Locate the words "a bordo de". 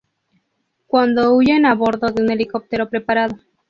1.67-2.23